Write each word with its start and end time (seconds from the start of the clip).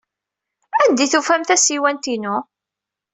Anda 0.81 1.01
ay 1.03 1.07
d-tufam 1.07 1.43
tasiwant-inu? 1.43 2.35